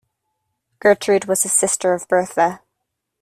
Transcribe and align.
Gertrude 0.79 1.25
was 1.25 1.45
a 1.45 1.47
sister 1.47 1.93
of 1.93 2.07
Bertha. 2.07 2.61